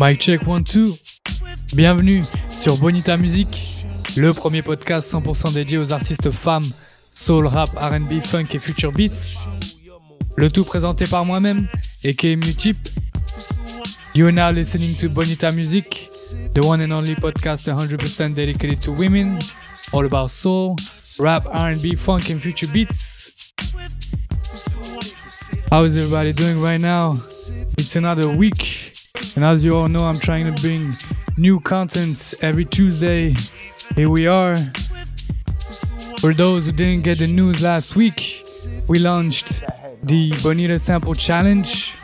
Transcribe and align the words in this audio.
Mic 0.00 0.20
check 0.20 0.46
one 0.46 0.62
two. 0.62 0.96
Bienvenue 1.74 2.22
sur 2.56 2.76
Bonita 2.76 3.16
Music, 3.16 3.84
le 4.16 4.32
premier 4.32 4.62
podcast 4.62 5.12
100% 5.12 5.52
dédié 5.52 5.76
aux 5.76 5.92
artistes 5.92 6.30
femmes, 6.30 6.66
soul, 7.10 7.48
rap, 7.48 7.70
R&B, 7.76 8.20
funk 8.22 8.46
et 8.54 8.60
future 8.60 8.92
beats. 8.92 9.34
Le 10.36 10.50
tout 10.50 10.64
présenté 10.64 11.06
par 11.06 11.24
moi-même, 11.24 11.66
aka 12.04 12.36
Mutip. 12.36 12.76
You 14.14 14.26
are 14.26 14.32
now 14.32 14.52
listening 14.52 14.94
to 14.98 15.08
Bonita 15.08 15.50
Music, 15.50 16.10
the 16.54 16.64
one 16.64 16.80
and 16.80 16.92
only 16.92 17.16
podcast 17.16 17.66
100% 17.66 18.34
dedicated 18.34 18.80
to 18.82 18.92
women, 18.92 19.36
all 19.92 20.06
about 20.06 20.30
soul, 20.30 20.76
rap, 21.18 21.44
R&B, 21.52 21.96
funk 21.96 22.30
and 22.30 22.40
future 22.40 22.68
beats. 22.68 23.32
How 25.70 25.82
is 25.82 25.96
everybody 25.96 26.32
doing 26.32 26.60
right 26.60 26.80
now? 26.80 27.18
It's 27.76 27.96
another 27.96 28.28
week, 28.28 28.87
and 29.36 29.44
as 29.44 29.64
you 29.64 29.76
all 29.76 29.88
know, 29.88 30.04
I'm 30.04 30.18
trying 30.18 30.52
to 30.52 30.60
bring 30.60 30.96
new 31.36 31.60
content 31.60 32.34
every 32.42 32.64
Tuesday. 32.64 33.34
Here 33.94 34.10
we 34.10 34.26
are. 34.26 34.56
For 36.20 36.34
those 36.34 36.66
who 36.66 36.72
didn't 36.72 37.04
get 37.04 37.18
the 37.18 37.26
news 37.26 37.62
last 37.62 37.96
week, 37.96 38.44
we 38.88 38.98
launched 38.98 39.62
the 40.02 40.32
Bonita 40.42 40.78
Sample 40.78 41.14
Challenge. 41.14 41.94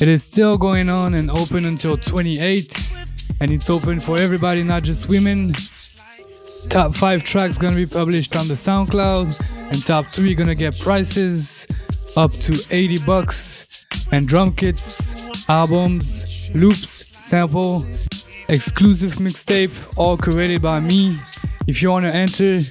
It 0.00 0.08
is 0.08 0.22
still 0.22 0.56
going 0.56 0.88
on 0.88 1.14
and 1.14 1.30
open 1.30 1.64
until 1.64 1.96
28, 1.96 2.96
and 3.40 3.50
it's 3.50 3.70
open 3.70 4.00
for 4.00 4.18
everybody, 4.18 4.62
not 4.62 4.82
just 4.82 5.08
women. 5.08 5.54
Top 6.68 6.94
five 6.94 7.24
tracks 7.24 7.58
gonna 7.58 7.76
be 7.76 7.86
published 7.86 8.36
on 8.36 8.48
the 8.48 8.54
SoundCloud, 8.54 9.40
and 9.70 9.84
top 9.84 10.06
three 10.12 10.34
gonna 10.34 10.54
get 10.54 10.78
prices 10.78 11.66
up 12.16 12.32
to 12.32 12.60
80 12.70 12.98
bucks, 12.98 13.66
and 14.12 14.28
drum 14.28 14.52
kits, 14.54 15.11
albums, 15.52 16.24
loops, 16.54 17.04
sample, 17.18 17.84
exclusive 18.48 19.16
mixtape, 19.16 19.70
all 19.98 20.16
curated 20.16 20.62
by 20.62 20.80
me. 20.80 21.20
If 21.66 21.82
you 21.82 21.90
wanna 21.90 22.08
enter, 22.08 22.62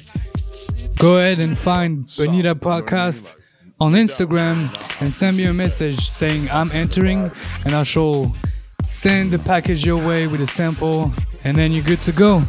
go 0.98 1.18
ahead 1.18 1.40
and 1.40 1.56
find 1.56 2.10
Bonita 2.18 2.56
Podcast 2.56 3.36
on 3.80 3.94
Instagram 3.94 4.58
and 5.00 5.14
send 5.14 5.38
me 5.38 5.44
a 5.44 5.54
message 5.54 6.10
saying 6.10 6.50
I'm 6.50 6.72
entering, 6.72 7.32
and 7.66 7.76
I 7.76 7.84
shall 7.84 8.36
send 8.84 9.32
the 9.32 9.38
package 9.38 9.86
your 9.86 10.04
way 10.04 10.26
with 10.26 10.42
a 10.42 10.48
sample, 10.48 11.14
and 11.44 11.56
then 11.60 11.72
you're 11.72 11.84
good 11.84 12.02
to 12.02 12.12
go. 12.12 12.42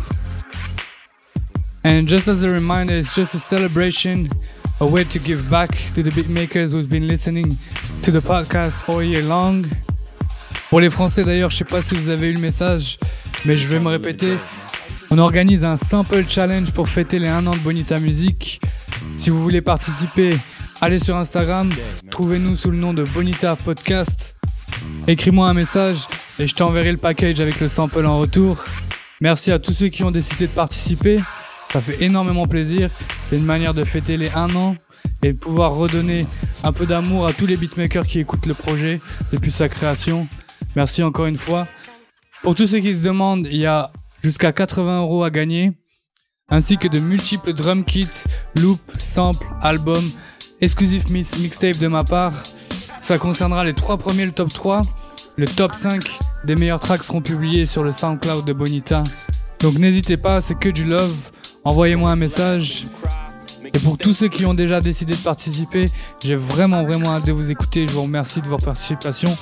And 1.85 2.09
just 2.09 2.27
as 2.27 2.43
a 2.43 2.49
reminder, 2.49 2.95
it's 2.95 3.15
just 3.15 3.35
a 3.35 3.39
celebration, 3.39 4.31
a 4.81 4.87
way 4.87 5.05
to 5.05 5.19
give 5.19 5.51
back 5.51 5.71
to 5.95 6.03
the 6.03 6.11
beatmakers 6.11 6.71
who've 6.73 6.89
been 6.89 7.07
listening 7.07 7.59
to 8.01 8.11
the 8.11 8.21
podcast 8.21 8.89
all 8.89 9.03
year 9.03 9.23
long. 9.23 9.71
Pour 10.73 10.81
les 10.81 10.89
Français 10.89 11.23
d'ailleurs, 11.23 11.51
je 11.51 11.59
sais 11.59 11.65
pas 11.67 11.83
si 11.83 11.95
vous 11.95 12.09
avez 12.09 12.31
eu 12.31 12.33
le 12.33 12.41
message, 12.41 12.99
mais 13.45 13.59
je 13.59 13.67
vais 13.69 13.79
me 13.79 13.89
répéter. 13.89 14.39
On 15.11 15.19
organise 15.19 15.67
un 15.67 15.77
sample 15.77 16.25
challenge 16.27 16.73
pour 16.73 16.89
fêter 16.89 17.19
les 17.19 17.29
1 17.29 17.47
an 17.47 17.51
de 17.51 17.59
Bonita 17.59 17.99
Music. 17.99 18.59
Si 19.17 19.29
vous 19.29 19.43
voulez 19.43 19.61
participer, 19.61 20.35
allez 20.81 20.99
sur 20.99 21.15
Instagram, 21.19 21.69
trouvez-nous 22.11 22.57
sous 22.57 22.71
le 22.71 22.79
nom 22.79 22.95
de 22.95 23.05
Bonita 23.05 23.55
Podcast. 23.55 24.35
Écris-moi 25.07 25.47
un 25.47 25.53
message 25.53 26.09
et 26.39 26.47
je 26.47 26.55
t'enverrai 26.55 26.93
le 26.93 26.97
package 26.97 27.43
avec 27.43 27.61
le 27.61 27.69
sample 27.69 28.07
en 28.07 28.17
retour. 28.17 28.65
Merci 29.21 29.53
à 29.53 29.59
tous 29.59 29.75
ceux 29.75 29.89
qui 29.89 30.05
ont 30.05 30.11
décidé 30.11 30.47
de 30.47 30.53
participer. 30.53 31.21
Ça 31.71 31.83
fait 31.83 32.03
énormément 32.03 32.47
plaisir. 32.47 32.89
C'est 33.29 33.37
une 33.37 33.45
manière 33.45 33.75
de 33.75 33.85
fêter 33.85 34.17
les 34.17 34.31
1 34.31 34.57
an 34.57 34.77
et 35.23 35.35
de 35.35 35.39
pouvoir 35.39 35.75
redonner 35.75 36.25
un 36.65 36.73
peu 36.73 36.87
d'amour 36.87 37.27
à 37.27 37.35
tous 37.35 37.47
les 37.47 37.59
beatmakers 37.59 38.07
qui 38.07 38.21
écoutent 38.21 38.47
le 38.47 38.55
projet 38.55 39.03
depuis 39.33 39.51
sa 39.51 39.69
création. 39.69 40.27
Merci 40.77 41.03
encore 41.03 41.27
une 41.27 41.37
fois. 41.37 41.67
Pour 42.43 42.55
tous 42.55 42.67
ceux 42.67 42.81
qui 42.81 42.95
se 42.95 43.01
demandent, 43.01 43.47
il 43.51 43.59
y 43.59 43.67
a 43.67 43.93
jusqu'à 44.23 44.53
80 44.53 45.03
euros 45.03 45.25
à 45.25 45.31
gagner, 45.31 45.73
ainsi 46.49 46.77
que 46.77 46.89
de 46.89 46.99
multiples 46.99 47.53
drum 47.53 47.85
kits, 47.85 48.09
loops, 48.57 48.99
samples, 48.99 49.47
albums, 49.63 50.11
exclusifs 50.61 51.09
mix, 51.09 51.39
mixtape 51.39 51.79
de 51.79 51.89
ma 51.89 52.05
part. 52.05 52.33
Ça 53.03 53.19
concernera 53.19 53.65
les 53.65 53.75
trois 53.75 53.99
premiers, 53.99 54.27
le 54.27 54.33
top 54.33 54.53
3. 54.53 54.83
Le 55.37 55.47
top 55.47 55.73
5 55.73 56.05
des 56.45 56.57
meilleurs 56.57 56.81
tracks 56.81 57.05
seront 57.05 57.23
publiés 57.23 57.67
sur 57.67 57.83
le 57.83 57.93
SoundCloud 57.93 58.45
de 58.45 58.53
Bonita. 58.53 59.03
Donc 59.61 59.79
n'hésitez 59.79 60.17
pas, 60.17 60.41
c'est 60.41 60.59
que 60.59 60.69
du 60.69 60.85
love. 60.85 61.31
Envoyez-moi 61.65 62.11
un 62.11 62.17
message. 62.17 62.85
Et 63.75 63.79
pour 63.79 63.97
tous 63.97 64.13
ceux 64.13 64.29
qui 64.29 64.45
ont 64.45 64.55
déjà 64.55 64.81
décidé 64.81 65.15
de 65.15 65.21
participer, 65.21 65.91
j'ai 66.23 66.37
vraiment 66.37 66.83
vraiment 66.85 67.11
hâte 67.11 67.27
de 67.27 67.33
vous 67.33 67.51
écouter. 67.51 67.87
Je 67.87 67.93
vous 67.93 68.03
remercie 68.03 68.43
de 68.43 68.49
votre 68.49 68.65
participation. 68.65 69.37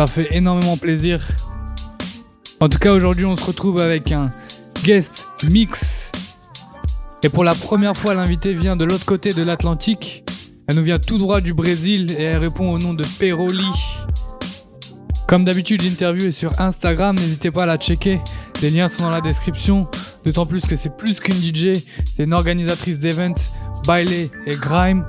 Ça 0.00 0.06
fait 0.06 0.34
énormément 0.34 0.78
plaisir. 0.78 1.20
En 2.58 2.70
tout 2.70 2.78
cas, 2.78 2.94
aujourd'hui, 2.94 3.26
on 3.26 3.36
se 3.36 3.44
retrouve 3.44 3.78
avec 3.78 4.12
un 4.12 4.30
guest 4.82 5.26
mix. 5.50 6.10
Et 7.22 7.28
pour 7.28 7.44
la 7.44 7.54
première 7.54 7.94
fois, 7.94 8.14
l'invité 8.14 8.54
vient 8.54 8.76
de 8.76 8.86
l'autre 8.86 9.04
côté 9.04 9.34
de 9.34 9.42
l'Atlantique. 9.42 10.24
Elle 10.66 10.76
nous 10.76 10.82
vient 10.82 10.98
tout 10.98 11.18
droit 11.18 11.42
du 11.42 11.52
Brésil 11.52 12.16
et 12.18 12.22
elle 12.22 12.38
répond 12.38 12.72
au 12.72 12.78
nom 12.78 12.94
de 12.94 13.04
Peroli. 13.18 13.68
Comme 15.28 15.44
d'habitude, 15.44 15.82
l'interview 15.82 16.28
est 16.28 16.32
sur 16.32 16.58
Instagram, 16.58 17.16
n'hésitez 17.16 17.50
pas 17.50 17.64
à 17.64 17.66
la 17.66 17.76
checker. 17.76 18.22
Les 18.62 18.70
liens 18.70 18.88
sont 18.88 19.02
dans 19.02 19.10
la 19.10 19.20
description. 19.20 19.86
D'autant 20.24 20.46
plus 20.46 20.62
que 20.62 20.76
c'est 20.76 20.96
plus 20.96 21.20
qu'une 21.20 21.36
DJ, 21.36 21.82
c'est 22.16 22.24
une 22.24 22.32
organisatrice 22.32 23.00
d'events, 23.00 23.34
baile 23.86 24.10
et 24.14 24.30
grime 24.46 25.04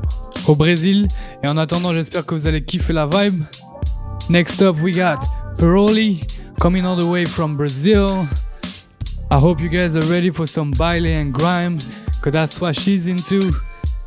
au 0.50 0.56
Brésil. 0.58 1.08
Et 1.46 1.48
en 1.48 1.56
attendant, 1.56 1.94
j'espère 1.94 2.26
que 2.26 2.36
vous 2.36 2.46
allez 2.46 2.62
kiffer 2.62 2.92
la 2.92 3.06
vibe. 3.06 3.42
Next 4.32 4.62
up, 4.62 4.78
we 4.78 4.94
got 4.94 5.20
Peroli 5.58 6.24
coming 6.58 6.86
all 6.86 6.96
the 6.96 7.06
way 7.06 7.26
from 7.26 7.58
Brazil. 7.58 8.26
I 9.30 9.38
hope 9.38 9.60
you 9.60 9.68
guys 9.68 9.98
are 9.98 10.04
ready 10.04 10.30
for 10.30 10.48
some 10.48 10.72
baile 10.72 11.06
and 11.06 11.34
grime, 11.34 11.78
cause 12.22 12.32
that's 12.32 12.62
what 12.62 12.80
she's 12.80 13.08
into. 13.08 13.52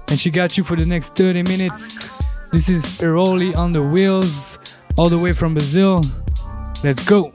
And 0.08 0.18
she 0.18 0.30
got 0.30 0.56
you 0.56 0.64
for 0.64 0.76
the 0.76 0.86
next 0.86 1.14
30 1.14 1.42
minutes. 1.42 2.08
This 2.50 2.70
is 2.70 2.84
Peroli 2.84 3.54
on 3.54 3.74
the 3.74 3.82
wheels, 3.82 4.58
all 4.96 5.10
the 5.10 5.18
way 5.18 5.34
from 5.34 5.52
Brazil. 5.52 6.02
Let's 6.82 7.04
go. 7.04 7.30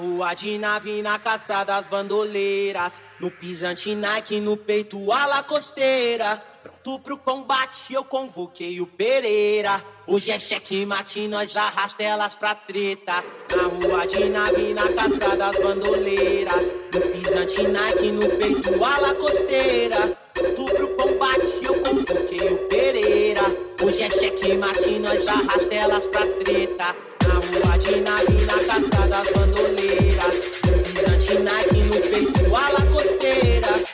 Rua 0.00 0.34
de 0.34 0.58
nave, 0.58 1.02
na 1.02 1.18
caça 1.18 1.62
das 1.62 1.86
bandoleiras. 1.86 3.02
No 3.20 3.30
pisante 3.30 3.94
Nike, 3.94 4.40
no 4.40 4.56
peito 4.56 5.12
a 5.12 5.26
la 5.26 5.42
costeira. 5.42 6.42
Pronto 6.62 6.98
pro 7.00 7.18
combate, 7.18 7.92
eu 7.92 8.02
convoquei 8.02 8.80
o 8.80 8.86
Pereira. 8.86 9.84
Hoje 10.06 10.30
é 10.30 10.38
cheque 10.38 10.84
mate, 10.86 11.28
nós 11.28 11.54
arrasta 11.54 12.02
elas 12.02 12.34
pra 12.34 12.54
treta. 12.54 13.22
Na 13.54 13.62
rua 13.64 14.06
de 14.06 14.24
nave, 14.30 14.74
na 14.74 14.90
caça 14.92 15.36
das 15.36 15.56
bandoleiras. 15.58 16.72
No 16.94 17.00
pisante 17.00 17.62
Nike, 17.62 18.10
no 18.10 18.26
peito 18.36 18.84
a 18.84 18.98
la 19.00 19.14
costeira. 19.14 20.18
Pronto 20.32 20.64
pro 20.74 20.88
combate, 20.96 21.60
eu 21.62 21.74
convoquei 21.80 22.48
o 22.48 22.56
Pereira. 22.68 23.42
Hoje 23.82 24.02
é 24.02 24.10
cheque 24.10 24.54
mate, 24.54 24.98
nós 24.98 25.26
arrasta 25.26 25.74
elas 25.74 26.06
pra 26.06 26.26
treta 26.26 26.96
na 27.30 27.38
rua 27.38 27.78
de 27.78 28.00
narina, 28.00 28.54
caçada 28.66 29.18
as 29.18 29.28
bandoleiras. 29.30 30.34
Brisante 30.82 31.34
Nike 31.38 31.84
no 31.84 32.00
peito, 32.00 32.56
ala 32.56 32.82
costeira. 32.92 33.89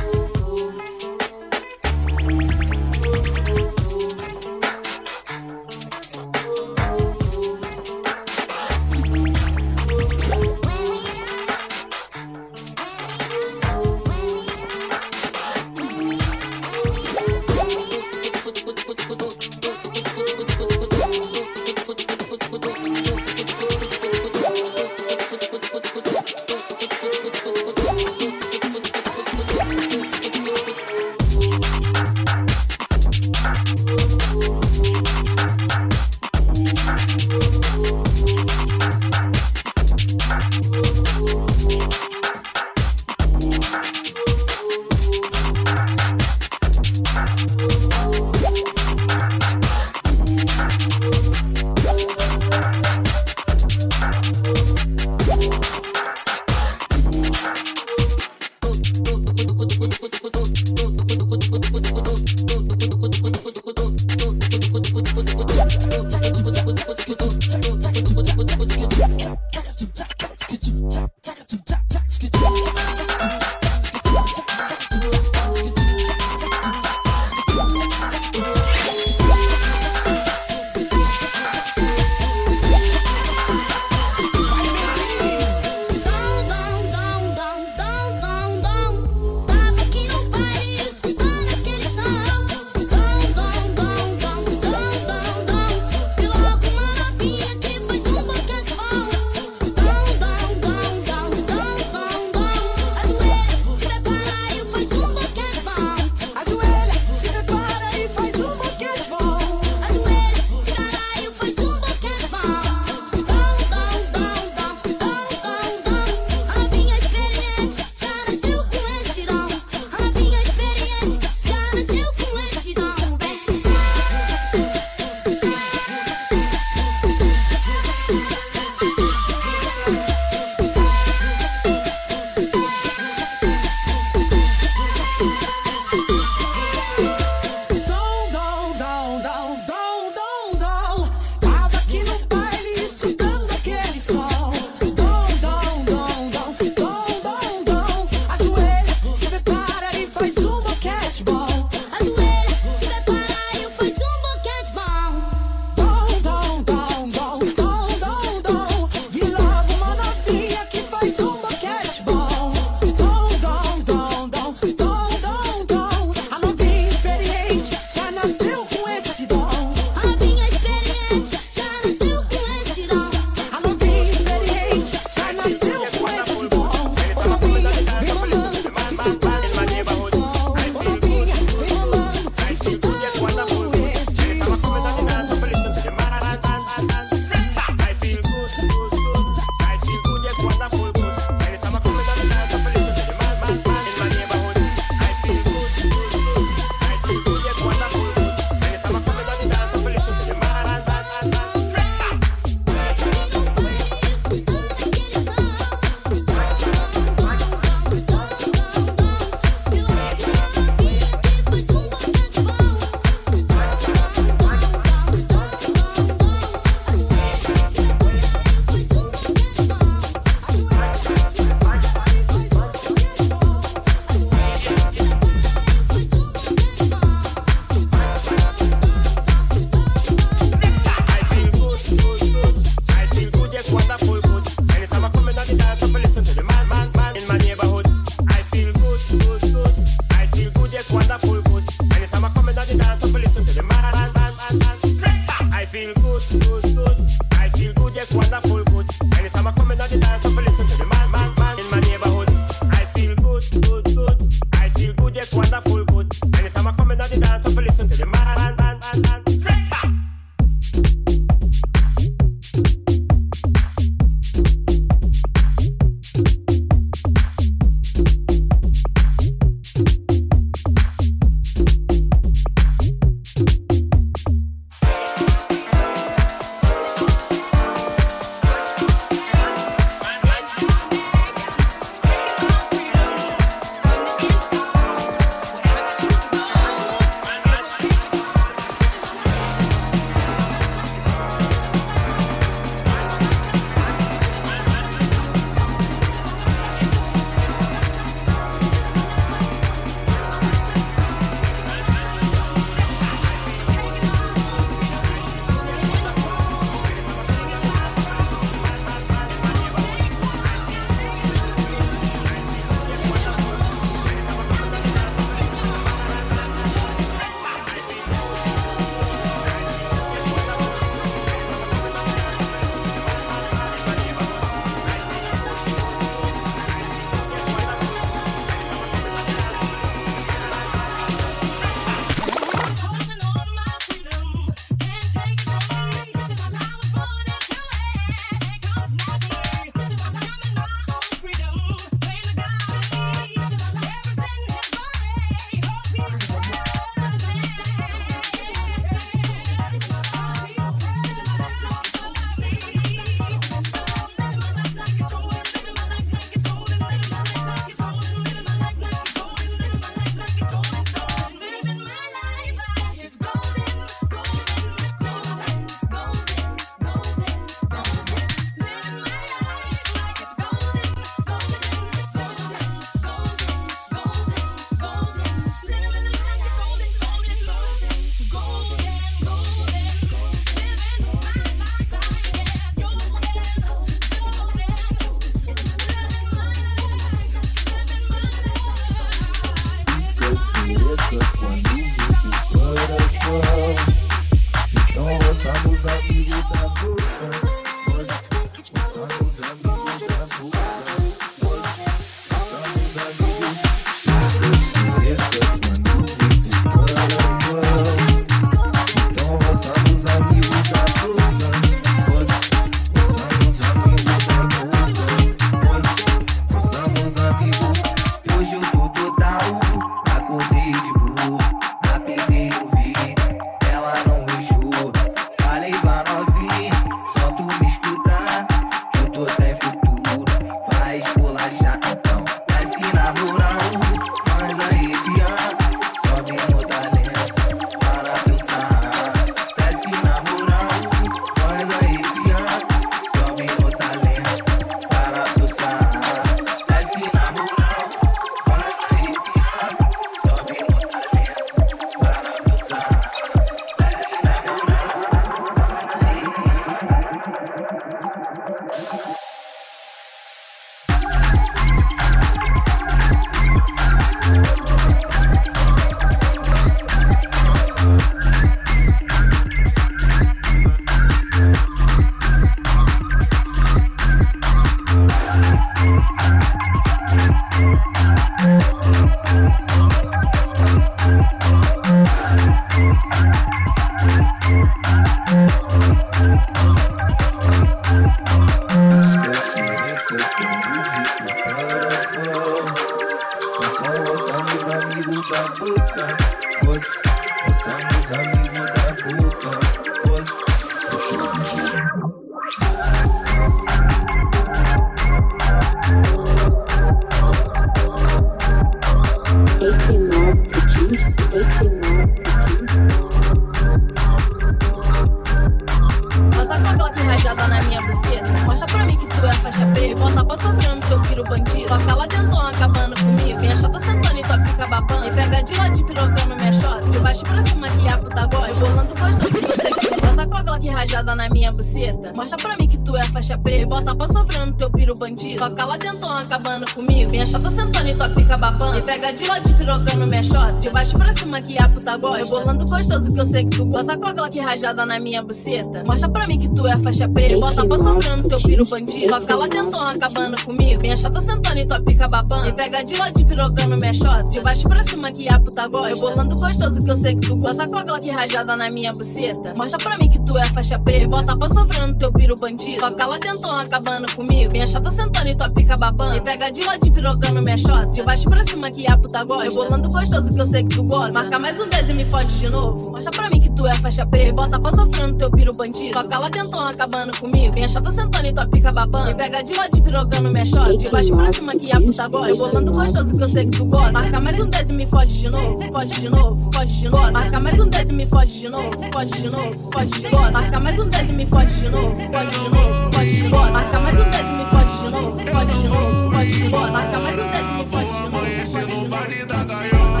No 534.46 534.52
teu 534.52 534.70
piro 534.70 534.94
bandido. 534.94 535.38
Só 535.38 535.54
cala 535.54 535.76
dentão 535.76 536.16
acabando 536.16 536.70
comigo. 536.72 537.10
Minha 537.10 537.26
chata 537.26 537.50
sentando 537.50 537.88
e 537.88 537.94
tua 537.94 538.08
pica 538.08 538.36
babando. 538.38 538.78
E 538.78 538.82
pega 538.82 539.12
de 539.12 539.26
lado 539.26 539.54
pirocando 539.54 540.06
minha 540.06 540.22
shot. 540.22 540.60
De 540.60 540.70
baixo 540.70 540.96
pra 540.96 541.14
cima 541.14 541.40
que 541.42 541.58
a 541.58 541.68
puta 541.68 541.96
gosta. 541.98 542.24
Rebolando 542.24 542.64
gostoso 542.64 543.12
que 543.12 543.20
eu 543.20 543.26
sei 543.26 543.44
que 543.44 543.56
tu 543.56 543.66
gosta. 543.66 543.96
Coca 543.98 544.30
que 544.30 544.40
rajada 544.40 544.86
na 544.86 544.98
minha 544.98 545.22
buceta. 545.22 545.84
Mostra 545.84 546.08
pra 546.08 546.26
mim 546.26 546.38
que 546.38 546.48
tu 546.48 546.66
é 546.66 546.78
faixa 546.78 547.08
preta. 547.08 547.38
Bota 547.38 547.66
pra 547.66 547.78
sofrer 547.78 548.16
no 548.16 548.28
teu 548.28 548.40
piro 548.40 548.64
bandido. 548.64 549.08
Só 549.08 549.20
cala 549.20 549.48
dentão 549.48 549.88
acabando 549.88 550.42
comigo. 550.42 550.80
Minha 550.80 550.96
chata 550.96 551.20
sentando 551.20 551.58
e 551.58 551.66
tua 551.66 551.82
pica 551.82 552.08
babando. 552.08 552.48
E 552.48 552.52
pega 552.52 552.82
de 552.82 552.96
lado 552.96 553.24
pirocando 553.24 553.76
minha 553.76 553.94
shot. 553.94 554.30
De 554.30 554.40
baixo 554.40 554.64
pra 554.64 554.82
cima 554.84 555.12
que 555.12 555.28
a 555.28 555.38
puta 555.38 555.68
gosta. 555.68 555.88
Rebolando 555.88 556.34
gostoso 556.34 556.82
que 556.82 556.90
eu 556.90 556.98
sei 556.98 557.14
que 557.14 557.28
tu 557.28 557.36
gosta. 557.36 557.68
Coca 557.68 558.00
que 558.00 558.10
rajada 558.10 558.56
na 558.56 558.70
minha 558.70 558.92
buceta. 558.92 559.54
Mostra 559.54 559.78
pra 559.78 559.98
mim 559.98 560.08
que 560.08 560.18
tu 560.20 560.36
é 560.38 560.48
faixa 560.48 560.78
preta. 560.78 561.08
Bota 561.08 561.36
pra 561.36 561.48
sofrer 561.50 561.86
no 561.86 561.94
teu 561.94 562.10
piro 562.12 562.34
bandido. 562.36 562.80
Só 562.80 562.90
cala 562.96 563.18
dentão 563.18 563.54
acabando 563.54 564.10
comigo. 564.16 564.29
Minha 564.50 564.66
chata 564.66 564.90
sentando 564.90 565.28
e 565.28 565.34
tua 565.34 565.48
pica 565.50 565.76
babando. 565.76 566.16
E 566.16 566.20
pega 566.20 566.50
de 566.50 566.64
lado 566.64 566.92
pirocando 566.92 567.40
minha 567.42 567.56
shot. 567.56 567.92
De 567.92 568.02
baixo 568.02 568.24
pra 568.24 568.44
cima 568.44 568.70
que 568.70 568.86
a 568.86 568.96
puta 568.98 569.24
gosta. 569.24 569.44
Rebolando 569.44 569.88
gostoso 569.88 570.34
que 570.34 570.40
eu 570.40 570.46
sei 570.46 570.64
que 570.64 570.76
tu 570.76 570.82
gosta. 570.84 571.12
Marca 571.12 571.38
mais 571.38 571.58
um 571.58 571.68
10 571.68 571.88
e 571.88 571.92
me 571.94 572.04
fode 572.04 572.38
de 572.38 572.48
novo. 572.48 572.90
Mostra 572.90 573.10
pra 573.10 573.30
mim 573.30 573.40
que 573.40 573.50
tu 573.50 573.66
é 573.66 573.74
faixa 573.78 574.06
preta. 574.06 574.32
Bota 574.32 574.60
pra 574.60 574.72
sofrer 574.72 575.06
no 575.06 575.14
teu 575.14 575.30
piro 575.30 575.52
bandido. 575.52 575.92
Só 575.92 576.08
cala 576.08 576.30
dentão 576.30 576.66
acabando 576.66 577.16
comigo. 577.18 577.54
Minha 577.54 577.68
chata 577.68 577.92
sentando 577.92 578.26
e 578.26 578.32
tua 578.32 578.46
pica 578.48 578.72
babando. 578.72 579.10
E 579.10 579.14
pega 579.14 579.42
de 579.42 579.52
lado 579.54 579.82
pirocando 579.82 580.30
minha 580.30 580.46
shot. 580.46 580.76
De 580.76 580.90
baixo 580.90 581.12
pra 581.12 581.32
cima 581.32 581.54
que 581.54 581.72
a 581.72 581.80
puta 581.80 582.08
gosta. 582.08 582.26
Rebolando 582.26 582.72
gostoso 582.72 583.16
que 583.16 583.22
eu 583.22 583.28
sei 583.28 583.44
que 583.46 583.58
tu 583.58 583.64
gosta. 583.66 583.92
Marca 583.92 584.20
mais 584.20 584.38
um 584.38 584.48
10 584.48 584.68
e 584.68 584.72
me 584.72 584.86
fode 584.86 585.18
de 585.18 585.28
novo. 585.30 585.62
Fode 585.72 586.00
de 586.00 586.08
novo, 586.08 586.52
fode 586.52 586.80
de 586.80 586.88
novo. 586.88 587.12
Marca 587.12 587.40
mais 587.40 587.58
um 587.58 587.68
10 587.68 587.88
e 587.88 587.92
me 587.92 588.06
fode 588.06 588.40
de 588.40 588.48
novo. 588.48 588.92
Fode 588.92 589.12
de 589.12 589.30
novo, 589.30 589.72
fode 589.72 590.00
de 590.00 590.10
novo. 590.10 590.32
Marca 590.32 590.60
mais 590.60 590.78
um 590.78 590.88
10 590.88 591.08
e 591.08 591.12
me 591.12 591.24
fode 591.24 591.54
de 591.54 591.68
novo. 591.68 591.96
Fode 592.12 592.30
de 592.30 592.48
novo, 592.48 592.92
fode 592.92 593.16
de 593.16 593.28
novo. 593.28 593.52
Marca 593.52 593.80
mais 593.80 593.98
um 593.98 594.10
10 594.10 594.19
e 594.26 594.32
me 594.32 594.44
fode 594.44 594.76
de 594.78 594.90
novo. 594.90 595.22
Fode 595.22 595.52
de 595.52 595.68
novo, 595.68 596.10
fode 596.10 596.30
de 596.30 596.48
novo. 596.48 596.72
Marca 596.72 596.98
mais 596.98 597.18
um 597.18 597.30
10 597.30 597.46
e 597.46 597.52
me 597.52 597.66
fode 597.66 597.86
de 597.86 597.92
novo. 597.92 598.16
amanhecer 598.16 598.66
no 598.66 598.88
baile 598.88 599.24
da 599.24 599.44
gaiola. 599.44 600.00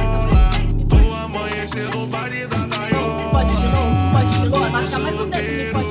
Vou 0.88 1.14
amanhecer 1.14 1.88
no 1.94 2.06
baile 2.06 2.46
da 2.46 2.66
gaiola. 2.66 3.22
Fode 3.30 3.56
de 3.56 3.68
novo, 3.68 4.12
fode 4.12 4.30
de 4.30 4.48
novo. 4.48 4.70
Marca 4.70 4.98
mais 4.98 5.20
um 5.20 5.28
10 5.28 5.44
e 5.44 5.64
me 5.64 5.72
fode 5.72 5.89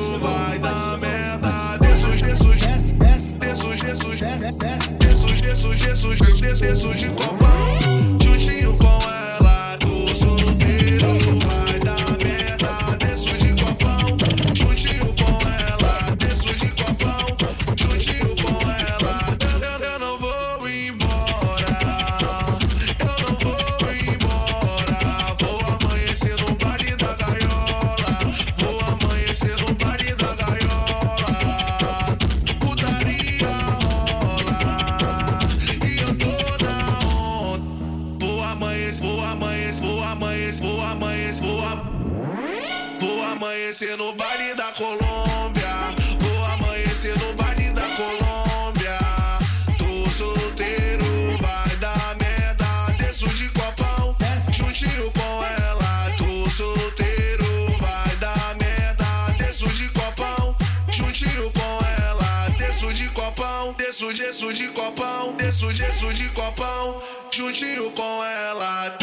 desço, 63.99 64.13
desço 64.13 64.53
de 64.53 64.67
copão. 64.69 65.33
Desço, 65.33 65.67
desço 65.73 66.13
de 66.13 66.29
copão, 66.29 67.01
juntinho 67.31 67.91
com 67.91 68.23
ela. 68.23 68.97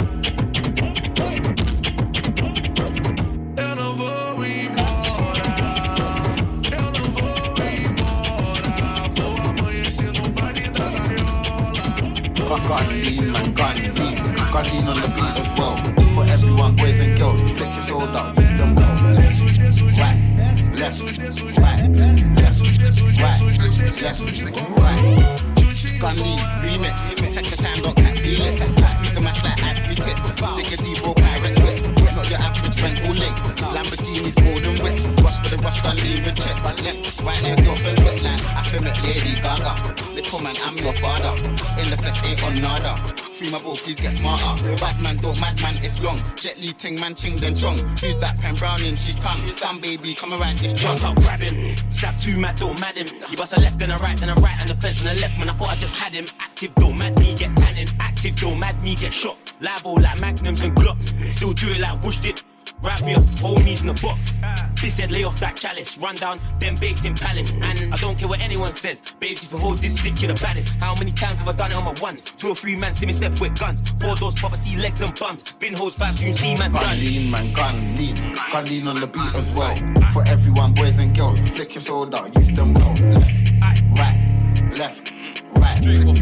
Eu 3.58 3.76
não 3.76 3.94
vou 3.96 4.46
embora. 4.46 5.44
Eu 6.72 6.82
não 6.82 7.10
vou 7.12 7.28
embora. 7.68 8.72
Vou 9.16 9.36
amanhecer 9.50 10.12
no 10.14 10.28
baile 10.30 10.68
da 10.70 10.88
gaiola. 10.88 11.76
Lean. 12.88 14.14
Got 14.50 14.72
lean 14.72 14.88
on 14.88 14.94
the 14.94 15.08
beat 15.08 15.40
as 15.40 15.48
well. 15.58 15.76
For 16.14 16.24
everyone, 16.24 16.74
boys 16.76 17.00
and 17.00 17.18
girls, 17.18 17.42
flick 17.52 17.74
your 17.74 17.86
soul 17.86 18.00
use 18.00 18.58
them 18.58 18.74
well. 18.74 18.86
Right, 19.98 20.20
left, 20.78 21.00
right, 21.58 21.88
left, 21.90 22.55
left, 23.20 24.20
right. 24.76 25.46
Gun 26.00 26.16
remix. 26.62 27.16
Take 27.32 27.48
your 27.48 27.56
time, 27.56 27.82
don't 27.82 27.96
cat 27.96 28.18
feel 28.18 28.40
it. 28.40 28.58
Use 28.58 29.14
the 29.14 29.20
match 29.20 29.42
like 29.44 29.62
ice 29.62 29.80
cream 29.80 29.96
tips. 29.96 30.34
Dig 30.56 30.72
a 30.72 30.82
deep 30.82 31.04
roll, 31.04 31.14
pirates 31.14 31.58
wet. 31.60 31.80
Not 32.14 32.30
your 32.30 32.38
average 32.38 32.78
friend, 32.78 33.00
all 33.06 33.14
late. 33.14 33.36
Lamborghinis 33.74 34.36
wet. 34.82 35.24
Rush 35.24 35.38
for 35.42 35.56
the 35.56 35.62
rush, 35.62 35.84
lean 36.02 36.24
with 36.24 36.36
check. 36.36 36.56
But 36.62 36.82
left, 36.82 37.22
right, 37.22 37.42
left, 37.42 37.64
girlfriend 37.64 38.22
line. 38.22 38.40
I 38.56 38.62
feel 38.64 38.86
it, 38.86 39.02
Lady 39.02 39.40
Gaga. 39.40 40.14
Little 40.14 40.42
man, 40.42 40.56
I'm 40.64 40.76
your 40.76 40.94
father. 40.94 41.32
In 41.80 41.90
the 41.90 41.96
flesh, 41.96 42.24
ain't 42.24 42.42
on 42.42 42.60
nada. 42.60 43.25
Free 43.36 43.50
my 43.50 43.58
please 43.58 44.00
get 44.00 44.14
smarter. 44.14 44.76
Bad 44.76 45.02
man, 45.02 45.18
don't 45.18 45.38
mad 45.38 45.60
man, 45.60 45.74
it's 45.84 46.02
long. 46.02 46.18
Jet 46.36 46.56
Li 46.58 46.72
ting 46.72 46.98
man, 46.98 47.14
ching 47.14 47.36
then 47.36 47.54
chong. 47.54 47.76
Who's 48.00 48.16
that 48.16 48.38
pen 48.40 48.54
browning? 48.54 48.96
She's 48.96 49.14
tongue. 49.16 49.38
Damn 49.56 49.78
baby, 49.78 50.14
come 50.14 50.32
around 50.32 50.58
this 50.58 50.72
drunk. 50.72 51.04
out, 51.04 51.16
grab 51.16 51.40
him. 51.40 51.76
Stab 51.90 52.18
two 52.18 52.38
mad, 52.38 52.56
don't 52.56 52.80
mad 52.80 52.96
him. 52.96 53.08
You 53.28 53.36
bust 53.36 53.54
a 53.54 53.60
left 53.60 53.82
and 53.82 53.92
a 53.92 53.98
right 53.98 54.18
and 54.22 54.30
a 54.30 54.34
right 54.40 54.56
and 54.58 54.70
a 54.70 54.74
fence 54.74 55.00
and 55.00 55.10
a 55.10 55.20
left. 55.20 55.38
Man, 55.38 55.50
I 55.50 55.52
thought 55.52 55.68
I 55.68 55.76
just 55.76 55.98
had 55.98 56.14
him. 56.14 56.24
Active, 56.40 56.74
don't 56.76 56.96
mad 56.96 57.18
me, 57.18 57.34
get 57.34 57.54
tanning. 57.58 57.88
Active, 58.00 58.36
don't 58.36 58.58
mad 58.58 58.82
me, 58.82 58.94
get 58.94 59.12
shot. 59.12 59.36
Live 59.60 59.84
all 59.84 60.00
like 60.00 60.18
magnums 60.18 60.62
and 60.62 60.74
glocks. 60.74 61.34
Still 61.34 61.52
do 61.52 61.72
it 61.72 61.80
like 61.80 62.02
whoosh 62.02 62.16
did. 62.16 62.42
Right 62.82 62.98
for 62.98 63.08
your 63.08 63.20
homies 63.40 63.80
in 63.80 63.86
the 63.88 63.94
box. 63.94 64.34
They 64.80 64.90
said 64.90 65.10
lay 65.10 65.24
off 65.24 65.40
that 65.40 65.56
chalice. 65.56 65.96
Run 65.98 66.14
down, 66.16 66.38
then 66.60 66.76
baked 66.76 67.04
in 67.04 67.14
palace. 67.14 67.56
And 67.62 67.92
I 67.92 67.96
don't 67.96 68.16
care 68.18 68.28
what 68.28 68.40
anyone 68.40 68.72
says. 68.74 69.00
Babes, 69.18 69.42
if 69.44 69.50
you 69.52 69.58
hold 69.58 69.78
this 69.78 69.98
stick, 69.98 70.20
you're 70.20 70.32
the 70.32 70.40
baddest. 70.40 70.68
How 70.74 70.94
many 70.94 71.10
times 71.10 71.38
have 71.40 71.48
I 71.48 71.52
done 71.52 71.72
it 71.72 71.76
on 71.76 71.84
my 71.84 71.94
ones? 72.00 72.20
Two 72.20 72.50
or 72.50 72.54
three 72.54 72.76
man, 72.76 72.94
see 72.94 73.06
me 73.06 73.12
step 73.12 73.38
with 73.40 73.58
guns. 73.58 73.80
Four 74.00 74.14
doors 74.16 74.34
pop, 74.34 74.52
I 74.52 74.56
see 74.56 74.76
legs 74.76 75.00
and 75.00 75.18
bums. 75.18 75.52
Bin 75.52 75.74
hoes 75.74 75.94
fast, 75.96 76.20
you 76.22 76.36
see 76.36 76.54
man 76.56 76.72
Gun 76.72 76.82
done. 76.82 76.98
lean, 77.00 77.30
man, 77.30 77.52
gun 77.54 77.96
lean. 77.96 78.14
Gun 78.52 78.64
lean 78.66 78.88
on 78.88 78.96
the 78.96 79.06
beat 79.06 79.34
as 79.34 79.48
well. 79.50 79.74
For 80.12 80.22
everyone, 80.28 80.74
boys 80.74 80.98
and 80.98 81.16
girls, 81.16 81.40
flick 81.50 81.74
your 81.74 81.82
soul 81.82 82.14
out, 82.14 82.34
use 82.36 82.54
them 82.54 82.74
well. 82.74 82.94
Left, 82.94 83.52
right, 83.98 84.72
left, 84.78 85.12
right, 85.56 85.84
left, 85.84 86.20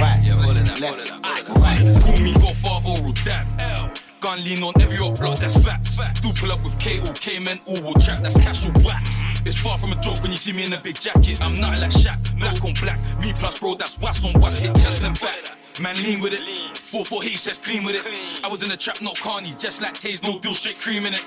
right, 0.00 0.80
left, 0.80 1.10
right. 1.48 2.02
Call 2.02 2.18
me 2.20 2.32
Godfather 2.34 3.02
or 3.02 3.12
dad. 3.24 3.98
Gun 4.26 4.42
lean 4.42 4.60
on 4.64 4.72
every 4.80 4.98
up 4.98 5.16
block, 5.20 5.38
that's 5.38 5.56
facts. 5.64 6.00
Do 6.20 6.32
pull 6.32 6.50
up 6.50 6.60
with 6.64 6.76
K 6.80 6.98
or 6.98 7.12
K 7.12 7.38
men, 7.38 7.60
all 7.64 7.80
will 7.80 7.94
track, 7.94 8.22
that's 8.22 8.34
cash 8.34 8.66
or 8.66 8.72
wax. 8.84 9.08
It's 9.44 9.56
far 9.56 9.78
from 9.78 9.92
a 9.92 10.00
joke 10.00 10.20
when 10.20 10.32
you 10.32 10.36
see 10.36 10.52
me 10.52 10.64
in 10.64 10.72
a 10.72 10.80
big 10.80 10.98
jacket. 10.98 11.40
I'm 11.40 11.60
not 11.60 11.78
like 11.78 11.92
Shaq, 11.92 12.36
black 12.36 12.64
on 12.64 12.72
black. 12.82 12.98
Me 13.20 13.32
plus 13.34 13.60
bro, 13.60 13.74
that's 13.76 14.00
wax 14.00 14.24
on 14.24 14.32
wax, 14.40 14.58
hit 14.58 14.74
chest 14.74 15.02
and 15.02 15.16
back. 15.20 15.56
Man, 15.80 15.96
lean 16.02 16.20
with 16.20 16.32
it. 16.32 16.78
4 16.78 17.04
4 17.04 17.24
H, 17.24 17.44
just 17.44 17.62
clean 17.62 17.84
with 17.84 17.96
it. 17.96 18.42
I 18.42 18.48
was 18.48 18.62
in 18.62 18.70
the 18.70 18.76
trap, 18.76 19.02
not 19.02 19.18
Carney, 19.20 19.54
just 19.58 19.82
like 19.82 19.94
Taze, 19.94 20.22
no 20.22 20.38
deal, 20.38 20.54
straight 20.54 20.78
cream 20.78 21.04
in 21.04 21.12
it. 21.12 21.24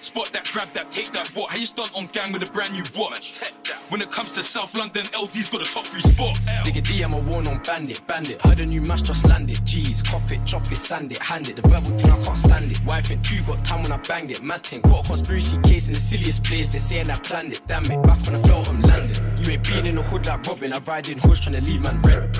Spot 0.00 0.28
that, 0.32 0.48
grab 0.52 0.72
that, 0.72 0.90
take 0.90 1.12
that, 1.12 1.28
what? 1.28 1.50
How 1.50 1.56
you 1.56 1.66
stunt 1.66 1.92
on 1.94 2.06
gang 2.06 2.32
with 2.32 2.42
a 2.42 2.50
brand 2.50 2.72
new 2.72 2.82
watch? 2.96 3.40
When 3.88 4.00
it 4.00 4.10
comes 4.10 4.32
to 4.34 4.42
South 4.42 4.76
London, 4.76 5.04
LD's 5.14 5.48
got 5.48 5.60
a 5.60 5.64
top 5.64 5.86
three 5.86 6.00
spot. 6.00 6.34
Digga 6.64 6.82
D, 6.82 7.02
I'm 7.02 7.12
a 7.12 7.18
worn 7.18 7.46
on 7.46 7.62
bandit, 7.62 8.04
bandit. 8.08 8.42
Heard 8.42 8.58
a 8.58 8.66
new 8.66 8.80
match 8.80 9.04
just 9.04 9.24
landed. 9.26 9.64
G's, 9.64 10.02
cop 10.02 10.28
it, 10.32 10.44
chop 10.44 10.70
it, 10.72 10.80
sand 10.80 11.12
it, 11.12 11.18
hand 11.18 11.48
it. 11.48 11.56
The 11.56 11.68
verbal 11.68 11.96
thing, 11.96 12.10
I 12.10 12.20
can't 12.24 12.36
stand 12.36 12.72
it. 12.72 12.84
Wife 12.84 13.10
and 13.10 13.24
two 13.24 13.40
got 13.44 13.64
time 13.64 13.82
when 13.82 13.92
I 13.92 13.98
banged 13.98 14.32
it. 14.32 14.42
Mad 14.42 14.64
thing, 14.64 14.80
got 14.80 15.04
a 15.04 15.08
conspiracy 15.08 15.58
case 15.62 15.86
in 15.86 15.94
the 15.94 16.00
silliest 16.00 16.42
place. 16.42 16.68
They 16.70 16.80
saying 16.80 17.10
I 17.10 17.18
planned 17.18 17.52
it. 17.52 17.62
Damn 17.68 17.84
it, 17.84 18.02
back 18.02 18.20
when 18.26 18.34
I 18.34 18.42
felt 18.42 18.68
I'm 18.68 18.82
landed. 18.82 19.20
You 19.38 19.52
ain't 19.52 19.62
been 19.62 19.86
in 19.86 19.94
the 19.94 20.02
hood 20.02 20.26
like 20.26 20.44
Robin. 20.46 20.72
I 20.72 20.78
ride 20.78 21.08
in 21.08 21.18
hoods 21.18 21.40
trying 21.40 21.54
to 21.54 21.60
leave 21.60 21.82
man 21.82 22.00
red. 22.02 22.36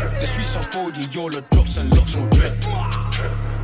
The 0.00 0.26
sweets 0.26 0.56
of 0.56 0.68
Bodie, 0.72 1.06
Yola 1.12 1.40
drops 1.52 1.76
and 1.76 1.94
locks, 1.94 2.16
no 2.16 2.26
dread. 2.30 2.52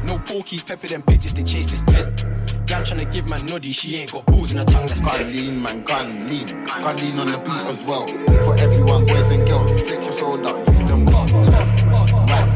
No 0.04 0.18
porkies, 0.18 0.64
pepper 0.64 0.86
them 0.88 1.02
pigeons, 1.02 1.34
they 1.34 1.42
chase 1.42 1.66
this 1.66 1.82
pet. 1.82 2.24
Gal 2.66 2.84
trying 2.84 3.00
to 3.00 3.04
give 3.06 3.28
man 3.28 3.44
noddy, 3.46 3.72
she 3.72 3.96
ain't 3.96 4.12
got 4.12 4.24
balls 4.26 4.52
in 4.52 4.58
her 4.58 4.64
tongue, 4.64 4.86
that's 4.86 5.00
Gun 5.00 5.18
dead. 5.18 5.34
lean, 5.34 5.60
man, 5.62 5.82
gun 5.82 6.28
lean. 6.28 6.46
Gun 6.66 6.96
lean 6.96 7.18
on 7.18 7.26
the 7.26 7.38
beat 7.38 7.66
as 7.72 7.80
well. 7.82 8.06
For 8.44 8.54
everyone, 8.60 9.06
boys 9.06 9.30
and 9.30 9.46
girls, 9.46 9.72
flick 9.82 10.02
your 10.02 10.12
soul 10.12 10.46
out, 10.48 10.68
use 10.68 10.84
them 10.88 11.04
well. 11.06 11.24
Left, 11.26 11.82
right, 11.84 12.12
left, 12.26 12.50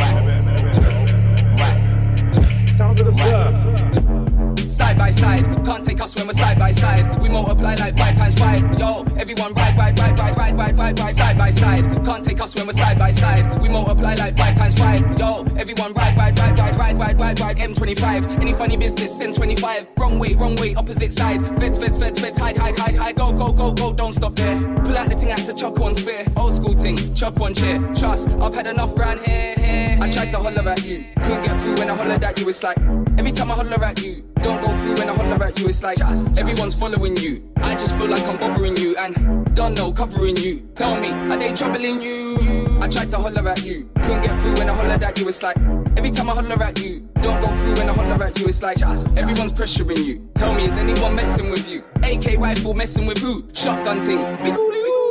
right, 0.00 0.24
right. 1.60 1.80
Side 4.90 4.98
by 4.98 5.10
side, 5.12 5.64
can't 5.64 5.84
take 5.84 6.00
us 6.00 6.16
when 6.16 6.26
we're 6.26 6.32
side. 6.32 6.58
by 6.58 6.72
side. 6.72 7.20
We 7.20 7.28
multiply 7.28 7.76
like 7.76 7.96
five 7.96 8.16
times 8.16 8.34
five. 8.36 8.60
Yo, 8.76 9.04
everyone 9.16 9.54
ride, 9.54 9.78
ride, 9.78 9.96
ride, 9.96 10.18
ride, 10.18 10.36
ride, 10.36 10.58
ride, 10.58 10.76
ride, 10.76 10.98
ride, 10.98 11.14
side 11.14 11.38
by 11.38 11.50
side. 11.52 12.04
Can't 12.04 12.24
take 12.24 12.40
us 12.40 12.56
when 12.56 12.66
we're 12.66 12.72
side 12.72 12.98
by 12.98 13.12
side. 13.12 13.60
We 13.60 13.68
multiply 13.68 14.16
like 14.16 14.36
five 14.36 14.56
times 14.56 14.76
five. 14.76 15.00
Yo, 15.16 15.44
everyone 15.56 15.92
ride, 15.92 16.16
ride, 16.16 16.36
ride, 16.36 16.58
ride, 16.58 16.76
ride, 16.76 16.98
ride, 16.98 17.20
ride, 17.20 17.38
ride. 17.38 17.56
M25. 17.58 18.40
Any 18.40 18.52
funny 18.52 18.76
business, 18.76 19.16
send 19.16 19.36
25. 19.36 19.92
Wrong 19.96 20.18
way, 20.18 20.34
wrong 20.34 20.56
way, 20.56 20.74
opposite 20.74 21.12
side. 21.12 21.38
Feds, 21.60 21.78
feds, 21.78 21.96
feds, 21.96 22.18
feds, 22.18 22.36
hide, 22.36 22.56
hide, 22.56 22.76
hide, 22.76 22.96
hide. 22.96 23.14
Go, 23.14 23.32
go, 23.32 23.52
go, 23.52 23.72
go, 23.72 23.92
don't 23.92 24.12
stop 24.12 24.34
there. 24.34 24.58
Pull 24.58 24.98
out 24.98 25.08
the 25.08 25.14
thing, 25.14 25.30
I 25.30 25.38
have 25.38 25.46
to 25.46 25.54
chuck 25.54 25.78
one 25.78 25.94
spear. 25.94 26.24
Old 26.36 26.56
school 26.56 26.74
thing, 26.74 27.14
chuck 27.14 27.38
one 27.38 27.54
chair. 27.54 27.78
Trust, 27.94 28.28
I've 28.40 28.54
had 28.56 28.66
enough 28.66 28.98
round 28.98 29.20
here, 29.20 29.54
here. 29.54 29.98
I 30.00 30.10
tried 30.10 30.32
to 30.32 30.38
holler 30.38 30.68
at 30.68 30.84
you, 30.84 31.04
couldn't 31.22 31.44
get 31.44 31.60
through 31.60 31.76
when 31.76 31.90
I 31.90 31.94
hollered 31.94 32.24
at 32.24 32.40
you. 32.40 32.48
It's 32.48 32.64
like 32.64 32.76
every 33.20 33.32
time 33.32 33.50
I 33.50 33.54
holler 33.54 33.84
at 33.84 34.02
you, 34.02 34.24
don't 34.36 34.62
go 34.62 34.74
through 34.76 34.94
when 34.94 35.10
I 35.10 35.14
holler 35.14 35.44
at 35.44 35.60
you. 35.60 35.68
It's 35.68 35.82
like 35.82 36.00
everyone's 36.38 36.74
following 36.74 37.18
you. 37.18 37.52
I 37.58 37.74
just 37.74 37.94
feel 37.98 38.08
like 38.08 38.22
I'm 38.26 38.38
bothering 38.38 38.78
you 38.78 38.96
and 38.96 39.54
don't 39.54 39.74
know 39.74 39.92
covering 39.92 40.38
you. 40.38 40.66
Tell 40.74 40.98
me, 40.98 41.10
are 41.10 41.36
they 41.36 41.52
troubling 41.52 42.00
you? 42.00 42.78
I 42.80 42.88
tried 42.88 43.10
to 43.10 43.18
holler 43.18 43.46
at 43.46 43.62
you, 43.62 43.90
couldn't 43.96 44.22
get 44.22 44.38
through 44.40 44.54
when 44.54 44.70
I 44.70 44.74
hollered 44.74 45.02
at 45.02 45.18
you. 45.18 45.28
It's 45.28 45.42
like 45.42 45.58
every 45.98 46.10
time 46.10 46.30
I 46.30 46.34
holler 46.34 46.62
at 46.62 46.80
you, 46.82 47.00
don't 47.20 47.42
go 47.42 47.48
through 47.60 47.74
when 47.74 47.90
I 47.90 47.92
holler 47.92 48.24
at 48.24 48.38
you. 48.40 48.46
It's 48.46 48.62
like 48.62 48.80
everyone's 48.80 49.52
pressuring 49.52 50.02
you. 50.02 50.26
Tell 50.34 50.54
me, 50.54 50.64
is 50.64 50.78
anyone 50.78 51.14
messing 51.14 51.50
with 51.50 51.68
you? 51.68 51.84
AK 52.02 52.38
rifle 52.38 52.72
messing 52.72 53.04
with 53.04 53.18
who? 53.18 53.46
Shotgun 53.52 54.00
ting. 54.00 54.20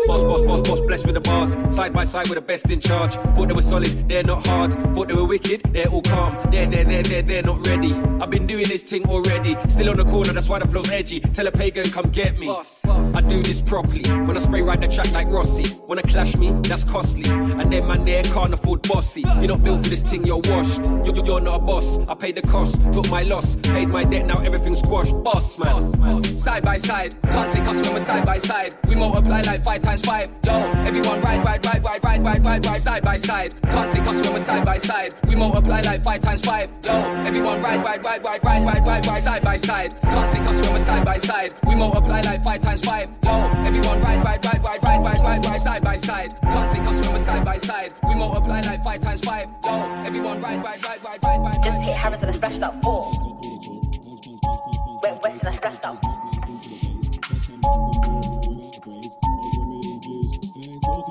Big 0.09 0.21
hoolie 0.21 0.21
hoo. 0.21 0.23
Boss, 0.23 0.23
boss, 0.23 0.41
boss, 0.41 0.61
boss, 0.69 0.79
blessed 0.81 1.05
with 1.05 1.15
the 1.15 1.21
bars. 1.21 1.75
Side 1.75 1.93
by 1.93 2.03
side 2.03 2.27
with 2.29 2.35
the 2.39 2.41
best 2.41 2.69
in 2.69 2.79
charge. 2.79 3.13
Thought 3.13 3.47
they 3.47 3.53
were 3.53 3.61
solid, 3.61 4.05
they're 4.07 4.23
not 4.23 4.45
hard. 4.47 4.73
Thought 4.73 5.07
they 5.07 5.13
were 5.13 5.25
wicked, 5.27 5.63
they're 5.73 5.87
all 5.87 6.01
calm. 6.01 6.35
They're, 6.51 6.65
they're, 6.67 6.83
they're, 6.83 7.03
they're, 7.03 7.21
they're 7.21 7.43
not 7.43 7.65
ready. 7.67 7.93
I've 8.21 8.29
been 8.31 8.47
doing 8.47 8.67
this 8.67 8.83
thing 8.83 9.07
already. 9.07 9.55
Still 9.69 9.89
on 9.91 9.97
the 9.97 10.05
corner, 10.05 10.33
that's 10.33 10.49
why 10.49 10.59
the 10.59 10.67
flow's 10.67 10.89
edgy. 10.91 11.19
Tell 11.19 11.47
a 11.47 11.51
pagan, 11.51 11.89
come 11.91 12.09
get 12.09 12.37
me. 12.39 12.49
I 12.49 13.21
do 13.21 13.41
this 13.43 13.61
properly. 13.61 14.01
When 14.27 14.35
I 14.35 14.39
spray 14.39 14.61
right 14.61 14.79
the 14.79 14.87
track 14.87 15.11
like 15.11 15.27
Rossi. 15.27 15.65
Wanna 15.87 16.01
clash 16.03 16.35
me, 16.37 16.51
that's 16.51 16.83
costly. 16.89 17.29
And 17.29 17.71
then 17.71 17.87
man, 17.87 18.01
they 18.03 18.21
can't 18.23 18.53
afford 18.53 18.81
bossy. 18.87 19.21
You're 19.21 19.47
not 19.49 19.63
built 19.63 19.83
for 19.83 19.89
this 19.89 20.01
thing, 20.01 20.25
you're 20.25 20.41
washed. 20.45 20.83
You're, 20.85 21.05
you're- 21.15 21.27
you're 21.29 21.41
not 21.41 21.55
a 21.55 21.59
boss. 21.59 21.99
I 22.07 22.15
paid 22.15 22.35
the 22.35 22.41
cost, 22.41 22.91
took 22.93 23.07
my 23.09 23.21
loss. 23.23 23.59
Paid 23.59 23.89
my 23.89 24.03
debt, 24.03 24.25
now 24.25 24.39
everything's 24.39 24.79
squashed. 24.79 25.21
Boss, 25.23 25.57
man. 25.59 26.23
Side 26.35 26.63
by 26.63 26.77
side, 26.77 27.15
can't 27.23 27.51
take 27.51 27.65
us 27.65 27.81
when 27.83 27.93
we're 27.93 27.99
side 27.99 28.25
by 28.25 28.39
side. 28.39 28.75
We 28.87 28.95
multiply 28.95 29.41
like 29.41 29.61
five 29.63 29.81
times 29.81 29.98
five. 30.01 30.29
Yo, 30.43 30.53
everyone 30.87 31.21
ride, 31.21 31.43
ride, 31.43 31.65
ride, 31.65 31.83
ride, 31.83 32.03
ride, 32.03 32.23
ride, 32.23 32.45
ride, 32.45 32.65
ride, 32.65 32.81
side 32.81 33.03
by 33.03 33.17
side. 33.17 33.53
Can't 33.63 33.91
take 33.91 34.05
us 34.07 34.21
when 34.21 34.33
we're 34.33 34.39
side 34.39 34.65
by 34.65 34.77
side. 34.77 35.13
We 35.27 35.35
multiply 35.35 35.81
like 35.81 36.01
five 36.01 36.21
times 36.21 36.41
five. 36.41 36.69
Yo, 36.83 36.91
everyone 37.25 37.61
ride, 37.61 37.83
ride, 37.83 38.03
ride, 38.03 38.23
ride, 38.23 38.43
ride, 38.43 38.63
ride, 38.63 38.85
ride, 38.85 39.05
ride, 39.05 39.21
side 39.23 39.43
by 39.43 39.57
side. 39.57 40.01
Can't 40.01 40.31
take 40.31 40.45
us 40.45 40.61
when 40.61 40.73
we're 40.73 40.79
side 40.79 41.05
by 41.05 41.17
side. 41.17 41.53
We 41.67 41.75
multiply 41.75 42.21
like 42.21 42.43
five 42.43 42.59
times 42.61 42.81
five. 42.81 43.09
Yo, 43.23 43.31
everyone 43.65 44.01
ride, 44.01 44.23
ride, 44.23 44.45
ride, 44.45 44.63
ride, 44.63 44.83
ride, 44.83 45.03
ride, 45.03 45.19
ride, 45.19 45.45
ride, 45.45 45.61
side 45.61 45.83
by 45.83 45.97
side. 45.97 46.35
Can't 46.41 46.71
take 46.71 46.85
us 46.85 47.01
when 47.01 47.13
we're 47.13 47.19
side 47.19 47.45
by 47.45 47.57
side. 47.57 47.93
We 48.07 48.15
multiply 48.15 48.61
like 48.61 48.83
five 48.83 48.99
times 48.99 49.21
five. 49.21 49.47
Yo, 49.63 49.71
everyone 50.05 50.41
ride, 50.41 50.63
ride, 50.63 50.83
ride, 50.83 51.03
ride, 51.03 51.19
ride, 51.23 51.39
ride. 51.39 51.63
Just 51.63 51.83
hit 51.85 51.97
Harrods 51.97 52.23
and 52.23 52.31
I 52.31 52.33
splashed 52.33 52.61
up 52.61 52.83
four. 52.83 53.18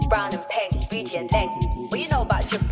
Brown 0.09 0.33
and 0.33 0.47
pink, 0.49 0.73
Gucci 0.91 1.21
and 1.21 1.29
Leng. 1.31 1.91
What 1.91 2.01
you 2.01 2.09
know 2.09 2.23
about 2.23 2.49
drip? 2.49 2.63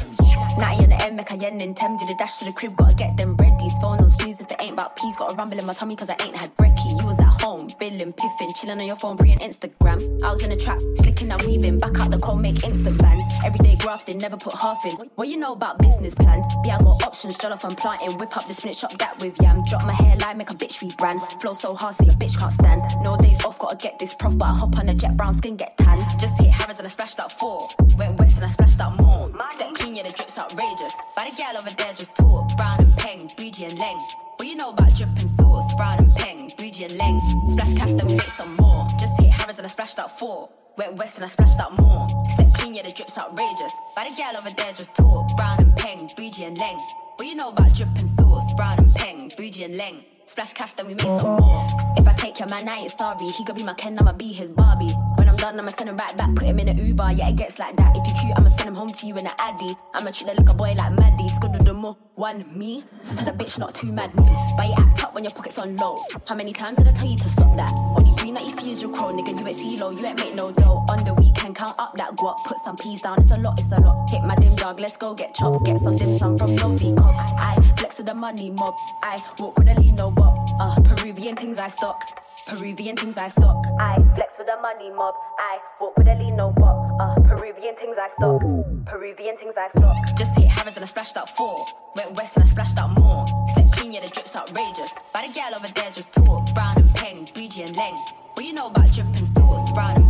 Natty 0.56 0.84
on 0.84 0.88
the 0.88 1.02
M, 1.04 1.16
make 1.16 1.30
a 1.30 1.36
yen 1.36 1.60
in 1.60 1.74
Tem, 1.74 1.98
do 1.98 2.06
the 2.06 2.14
dash 2.18 2.38
to 2.38 2.46
the 2.46 2.52
crib, 2.52 2.74
gotta 2.76 2.94
get 2.94 3.16
them 3.18 3.36
Phone 3.80 4.00
on 4.00 4.10
snooze 4.10 4.40
if 4.40 4.50
it 4.50 4.56
ain't 4.60 4.72
about 4.72 4.96
peas, 4.96 5.16
got 5.16 5.32
a 5.32 5.36
rumble 5.36 5.58
in 5.58 5.66
my 5.66 5.74
tummy 5.74 5.96
cause 5.96 6.08
I 6.08 6.16
ain't 6.24 6.36
had 6.36 6.56
brekkie. 6.56 6.98
You 6.98 7.06
was 7.06 7.18
at 7.18 7.40
home, 7.42 7.68
billing, 7.78 8.12
piffing, 8.12 8.52
chilling 8.54 8.80
on 8.80 8.86
your 8.86 8.96
phone, 8.96 9.16
pre 9.16 9.32
and 9.32 9.40
Instagram. 9.40 10.22
I 10.22 10.32
was 10.32 10.42
in 10.42 10.52
a 10.52 10.56
trap, 10.56 10.80
slicking 10.96 11.30
and 11.30 11.42
weaving, 11.42 11.78
back 11.78 11.98
out 11.98 12.10
the 12.10 12.18
cold, 12.18 12.40
make 12.40 12.64
instant 12.64 12.98
bands. 12.98 13.34
Everyday 13.44 13.76
grafting, 13.76 14.18
never 14.18 14.36
put 14.36 14.54
half 14.54 14.84
in. 14.86 14.92
What 15.16 15.28
you 15.28 15.36
know 15.36 15.52
about 15.52 15.78
business 15.78 16.14
plans? 16.14 16.44
Be 16.62 16.70
I 16.70 16.78
got 16.78 17.02
options, 17.02 17.36
jollof 17.36 17.64
and 17.64 17.76
planting, 17.76 18.16
whip 18.18 18.36
up 18.36 18.46
the 18.48 18.54
spinach 18.54 18.78
shop 18.78 18.96
that 18.98 19.18
with 19.20 19.40
yam. 19.42 19.62
Drop 19.64 19.84
my 19.84 19.92
hairline, 19.92 20.38
make 20.38 20.50
a 20.50 20.54
bitch 20.54 20.78
rebrand. 20.80 21.20
Flow 21.40 21.52
so 21.52 21.74
hard 21.74 21.94
so 21.94 22.04
your 22.04 22.14
bitch 22.14 22.38
can't 22.38 22.52
stand. 22.52 22.82
No 23.02 23.16
days 23.16 23.42
off, 23.44 23.58
gotta 23.58 23.76
get 23.76 23.98
this 23.98 24.14
prof, 24.14 24.38
but 24.38 24.46
I 24.46 24.54
hop 24.54 24.78
on 24.78 24.88
a 24.88 24.94
jet 24.94 25.16
brown 25.16 25.34
skin, 25.34 25.56
get 25.56 25.76
tan. 25.76 26.06
Just 26.18 26.38
hit 26.40 26.50
Harrods 26.50 26.78
and 26.78 26.86
I 26.86 26.90
splashed 26.90 27.20
up 27.20 27.32
four. 27.32 27.68
Went 27.98 28.18
west 28.18 28.36
and 28.36 28.44
I 28.44 28.48
splashed 28.48 28.80
up 28.80 28.98
more. 29.00 29.30
Step 29.50 29.74
clean, 29.74 29.96
yeah, 29.96 30.02
the 30.02 30.10
drip's 30.10 30.38
outrageous. 30.38 30.92
By 31.14 31.30
the 31.30 31.36
gal 31.36 31.56
over 31.58 31.70
there 31.70 31.92
just 31.92 32.14
talk. 32.14 32.56
Brown 32.56 32.80
and 32.80 32.96
peng, 32.96 33.30
bougie 33.36 33.65
and 33.66 33.78
leng. 33.78 34.00
What 34.36 34.48
you 34.48 34.54
know 34.54 34.70
about 34.70 34.94
dripping 34.94 35.28
sauce? 35.28 35.74
Brown 35.74 35.98
and 35.98 36.14
peng, 36.14 36.50
bougie 36.56 36.84
and 36.84 36.94
leng. 37.00 37.50
Splash 37.50 37.74
cash, 37.74 37.92
then 37.92 38.06
we 38.06 38.14
make 38.14 38.30
some 38.36 38.54
more. 38.56 38.86
Just 38.98 39.18
hit 39.18 39.30
Harrods 39.30 39.58
and 39.58 39.66
I 39.66 39.70
splashed 39.70 39.98
up 39.98 40.18
four. 40.18 40.48
Went 40.76 40.94
west 40.94 41.16
and 41.16 41.24
I 41.24 41.28
splashed 41.28 41.58
up 41.58 41.72
more. 41.78 42.06
Step 42.34 42.52
clean, 42.54 42.74
yeah, 42.74 42.82
the 42.82 42.92
drip's 42.92 43.18
outrageous. 43.18 43.72
By 43.96 44.08
the 44.08 44.14
gal 44.16 44.36
over 44.36 44.50
there 44.50 44.72
just 44.72 44.94
talk. 44.94 45.36
Brown 45.36 45.58
and 45.58 45.76
peng, 45.76 46.08
bougie 46.16 46.44
and 46.44 46.56
leng. 46.56 46.78
What 47.16 47.26
you 47.26 47.34
know 47.34 47.48
about 47.48 47.74
dripping 47.74 48.08
sauce? 48.08 48.54
Brown 48.54 48.78
and 48.78 48.94
peng, 48.94 49.30
bougie 49.36 49.64
and 49.64 49.74
leng. 49.74 50.04
Splash 50.26 50.52
cash, 50.52 50.72
then 50.74 50.86
we 50.86 50.94
make 50.94 51.06
some 51.06 51.36
more. 51.36 51.66
If 51.96 52.06
I 52.06 52.12
take 52.12 52.38
your 52.38 52.48
man, 52.48 52.68
I 52.68 52.76
ain't 52.76 52.92
sorry. 52.92 53.26
He 53.26 53.44
could 53.44 53.56
be 53.56 53.62
my 53.62 53.74
Ken, 53.74 53.98
I'ma 53.98 54.12
be 54.12 54.32
his 54.32 54.50
Barbie. 54.50 54.94
I'ma 55.54 55.70
send 55.70 55.88
him 55.90 55.96
right 55.96 56.16
back, 56.16 56.34
put 56.34 56.44
him 56.44 56.58
in 56.58 56.68
an 56.68 56.78
Uber. 56.84 57.12
Yeah, 57.12 57.28
it 57.28 57.36
gets 57.36 57.58
like 57.58 57.76
that. 57.76 57.96
If 57.96 58.06
you 58.06 58.14
cute, 58.20 58.32
I'ma 58.36 58.48
send 58.50 58.68
him 58.68 58.74
home 58.74 58.88
to 58.88 59.06
you 59.06 59.16
in 59.16 59.26
an 59.26 59.32
Addy. 59.38 59.76
I'ma 59.94 60.10
treat 60.10 60.28
the 60.28 60.34
little 60.34 60.54
boy 60.54 60.72
like 60.72 60.92
Maddie. 60.92 61.28
Scuddle 61.28 61.64
the 61.64 61.74
more. 61.74 61.96
One 62.16 62.46
me, 62.56 62.82
so 63.04 63.14
tell 63.14 63.26
the 63.26 63.32
bitch 63.32 63.58
not 63.58 63.74
too 63.74 63.92
mad 63.92 64.14
me. 64.14 64.24
But 64.56 64.68
you 64.68 64.74
act 64.78 65.04
up 65.04 65.14
when 65.14 65.22
your 65.22 65.34
pockets 65.34 65.58
on 65.58 65.76
low. 65.76 66.02
How 66.24 66.34
many 66.34 66.54
times 66.54 66.78
did 66.78 66.88
I 66.88 66.92
tell 66.92 67.06
you 67.06 67.18
to 67.18 67.28
stop 67.28 67.54
that? 67.58 67.70
Only 67.74 68.16
green 68.16 68.32
that 68.34 68.42
you 68.42 68.56
see 68.56 68.72
is 68.72 68.80
your 68.80 68.90
crow, 68.90 69.12
nigga. 69.12 69.38
You 69.38 69.46
ain't 69.46 69.58
see 69.58 69.78
low, 69.78 69.90
you 69.90 70.06
ain't 70.06 70.18
make 70.18 70.34
no 70.34 70.50
dough. 70.50 70.86
On 70.88 71.04
the 71.04 71.12
weekend, 71.12 71.56
count 71.56 71.74
up 71.78 71.94
that 71.98 72.16
guap, 72.16 72.42
put 72.46 72.56
some 72.64 72.74
peas 72.76 73.02
down. 73.02 73.20
It's 73.20 73.30
a 73.32 73.36
lot, 73.36 73.60
it's 73.60 73.70
a 73.70 73.80
lot. 73.80 74.08
Hit 74.08 74.22
my 74.24 74.34
dim 74.34 74.54
dog, 74.56 74.80
let's 74.80 74.96
go 74.96 75.12
get 75.12 75.34
chopped. 75.34 75.66
Get 75.66 75.78
some 75.78 75.96
dim 75.96 76.16
sum 76.16 76.38
from 76.38 76.54
Novi 76.54 76.94
Cop. 76.94 77.14
I 77.38 77.60
flex 77.76 77.98
with 77.98 78.06
the 78.06 78.14
money 78.14 78.50
mob. 78.50 78.74
I 79.02 79.22
walk 79.38 79.58
with 79.58 79.68
a 79.68 79.78
lean 79.78 79.96
no 79.96 80.10
bop. 80.10 80.34
Uh, 80.58 80.80
Peruvian 80.80 81.36
things 81.36 81.58
I 81.58 81.68
stock. 81.68 82.00
Peruvian 82.46 82.96
things 82.96 83.18
I 83.18 83.28
stock. 83.28 83.62
I 83.78 83.96
flex 84.14 84.35
money 84.60 84.90
mob. 84.90 85.14
I 85.38 85.58
walk 85.80 85.96
with 85.96 86.08
a 86.08 86.14
lean 86.14 86.36
no 86.36 86.52
bop. 86.56 86.76
Uh, 87.00 87.20
Peruvian 87.28 87.76
things 87.76 87.96
I 87.98 88.08
stock. 88.16 88.40
Peruvian 88.86 89.36
things 89.36 89.54
I 89.56 89.68
stock. 89.76 89.96
Just 90.16 90.36
hit 90.38 90.48
Harrods 90.48 90.76
and 90.76 90.84
I 90.84 90.86
splashed 90.86 91.16
out 91.16 91.30
four. 91.36 91.66
Went 91.96 92.12
west 92.12 92.36
and 92.36 92.44
I 92.44 92.48
splashed 92.48 92.78
out 92.78 92.90
more. 92.98 93.26
Step 93.48 93.70
clean, 93.72 93.92
yeah, 93.92 94.00
the 94.00 94.08
drip's 94.08 94.34
outrageous. 94.36 94.92
By 95.12 95.26
the 95.26 95.32
gal 95.32 95.54
over 95.54 95.68
there 95.68 95.90
just 95.90 96.12
talk. 96.12 96.52
Brown 96.54 96.76
and 96.76 96.94
peng, 96.94 97.28
bougie 97.34 97.62
and 97.62 97.76
leng. 97.76 97.96
What 98.34 98.44
you 98.44 98.52
know 98.52 98.68
about 98.68 98.92
drip 98.92 99.06
and 99.06 99.28
sauce? 99.28 99.72
Brown 99.72 99.96
and 99.96 100.05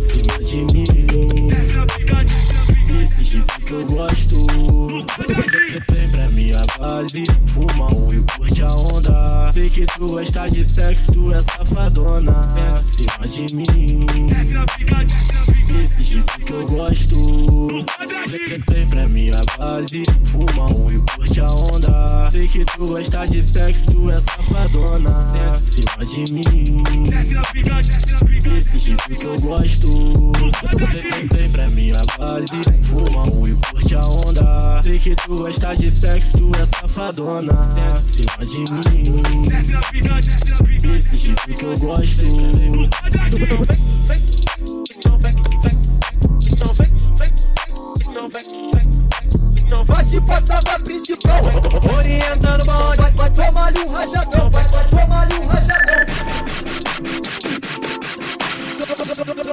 cima 0.00 0.38
de 0.42 0.56
mim. 0.72 1.46
Desse 2.86 3.24
jeito 3.24 3.60
que 3.66 3.72
eu 3.72 3.86
gosto. 3.86 4.46
Vem 5.90 6.10
pra 6.10 6.28
minha 6.30 6.62
base, 6.78 7.24
fuma 7.46 7.92
um 7.94 8.12
e 8.12 8.22
curte 8.36 8.62
a 8.62 8.74
onda. 8.74 9.52
Sei 9.52 9.68
que 9.68 9.86
tu 9.86 10.08
gosta 10.08 10.48
de 10.48 10.64
sexo, 10.64 11.12
tu 11.12 11.34
é 11.34 11.42
safadona. 11.42 12.42
Senta 12.42 12.76
cima 12.78 13.28
de 13.28 13.54
mim. 13.54 14.06
Desse 15.68 16.02
jeito 16.02 16.38
que 16.38 16.52
eu 16.52 16.66
gosto. 16.66 17.68
Vem, 18.26 18.88
pra 18.88 19.08
minha 19.08 19.42
base, 19.58 20.04
fuma 20.24 20.66
um 20.72 20.90
e 20.90 20.98
curte 21.14 21.40
a 21.40 21.50
onda. 21.50 22.30
Sei 22.30 22.48
que 22.48 22.64
tu 22.64 22.86
gosta 22.86 23.26
de 23.26 23.42
sexo, 23.42 23.90
tu 23.92 24.10
é 24.10 24.18
safadona. 24.18 25.10
Senta 25.22 25.54
cima 25.54 26.06
de 26.06 26.32
mim. 26.32 26.59
safadona, 37.10 37.64
sexy 37.64 38.24
de 38.46 38.58
mim. 38.70 39.42
Desce 39.42 39.72
na 39.72 39.80
pica, 39.80 40.22
desce 40.22 40.50
na 40.50 40.56
pica. 40.58 40.88
Desse 40.88 41.16
jeito 41.16 41.42
que 41.42 41.64
eu 41.64 41.78
gosto. 41.78 42.24
Então 44.90 45.18
vem, 45.18 45.36
então 46.46 46.72
vem, 46.74 46.92
então 48.06 48.28
vem, 48.28 48.42
então 48.46 48.70
vem, 48.70 48.90
então 49.58 49.84
vai 49.84 50.04
te 50.04 50.20
passar 50.20 50.62
pra 50.62 50.78
principal. 50.78 51.42
Orientando 51.96 52.64
pra 52.64 52.88
onde? 52.88 53.00
Vai 53.16 53.30
tomar-lhe 53.30 53.80
um 53.80 53.92
rajadão, 53.92 54.50
vai 54.50 54.68
tomar-lhe 54.90 55.34
um 55.34 55.46
rajadão. 55.46 55.99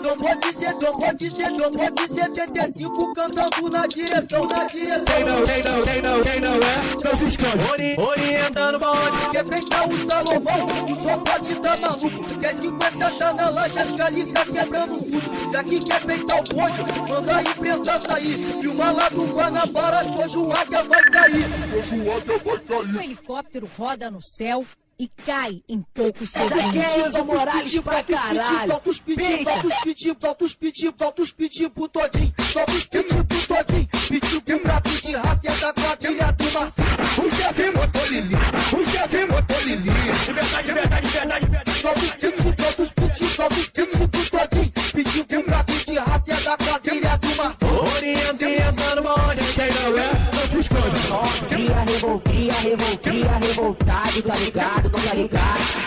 Não 0.08 0.16
pode 0.16 0.56
ser, 0.56 0.74
não 0.76 0.98
pode 0.98 1.18
pode 1.18 1.32
ser, 1.32 1.50
não 1.52 1.72
pode 1.72 2.14
ser 2.14 2.30
75 2.30 3.14
cantando 3.14 3.70
na 3.70 3.88
direção, 3.88 4.48
na 4.48 4.64
direção. 4.64 5.06
Quem 5.06 5.26
não, 5.26 5.44
quem 5.44 5.64
não, 5.64 5.84
quem 5.84 6.02
não, 6.02 6.24
quem 6.24 6.40
não 6.40 6.54
é? 6.54 7.04
Não 7.04 7.18
se 7.18 7.26
esconde. 7.26 7.72
Ori, 7.72 8.00
orientando 8.00 8.80
bonde. 8.80 9.30
Quer 9.32 9.46
fechar 9.48 9.90
o 9.90 10.06
Salomão? 10.06 10.68
Só 11.04 11.18
pode 11.18 11.56
tá 11.56 11.78
maluco. 11.78 12.40
Quer 12.40 12.56
50 12.56 13.12
tá 13.12 13.34
na 13.34 13.66
as 13.66 13.92
gali 13.94 14.26
tá 14.28 14.46
quebrando 14.46 14.92
o 14.94 15.04
suco. 15.04 15.52
Já 15.52 15.64
que 15.64 15.80
quer 15.84 16.02
fechar 16.02 16.40
o 16.40 16.56
bonde, 16.56 17.12
manda 17.12 17.36
a 17.36 17.42
imprensa 17.42 18.02
sair. 18.08 18.44
Filma 18.62 18.92
lá 18.92 19.10
do 19.10 19.26
Guanabara, 19.26 20.06
hoje 20.06 20.38
o 20.38 20.52
águia 20.54 20.84
vai 20.84 21.04
cair. 21.12 21.46
Hoje 21.76 22.00
o 22.00 22.16
águia 22.16 22.38
vai 22.38 22.60
cair. 22.60 22.96
O 22.96 23.02
helicóptero 23.02 23.70
roda 23.78 24.10
no 24.10 24.22
céu 24.22 24.66
e 25.00 25.08
cai 25.08 25.62
em 25.70 25.82
poucos 25.94 26.36
Essa 26.36 26.48
segundos. 26.48 26.70
aqui 26.70 26.80
é 26.80 27.08
Enzo 27.08 27.26
Morales 27.26 27.78
pra 27.80 28.04
caralho. 28.04 28.68
Solta 28.68 28.90
os 28.90 29.00
pitinhos, 29.00 29.44
solta 29.44 29.68
os 29.68 29.76
pitinhos, 29.84 30.18
solta 30.20 30.46
os 30.46 30.54
pitinhos, 30.56 30.96
solta 30.98 31.22
os 31.22 31.32
pitinhos 31.32 31.72
pro 31.72 31.88
todinho. 31.88 32.34
Solta 32.52 32.72
os 32.72 32.86
pitinhos 32.86 33.26
pro 33.26 33.48
todinho. 33.48 33.88
Pitinho 34.10 34.42
com 34.42 34.60
prato 34.64 34.90
de 34.90 35.16
raça 35.16 35.62
da 35.62 35.74
quadrilha 35.74 36.32
do 36.32 36.52
Marcinho. 36.52 36.88
O 37.28 37.36
chefe 37.36 37.72
botou 37.72 38.06
Lili, 38.08 38.36
o 38.36 38.92
chefe 38.92 39.26
botou 39.26 39.60
Lili. 39.62 39.90
Liberdade, 40.28 40.68
liberdade, 40.68 41.08
liberdade, 41.08 41.46
liberdade. 41.46 41.80
Solta 41.80 42.00
os 42.00 42.12
pitinhos, 42.12 42.47
revoltia, 52.62 53.38
revoltado, 53.40 54.22
tá 54.24 54.36
ligado, 54.36 54.90
não 54.90 55.00
tá 55.00 55.14
ligado. 55.14 55.87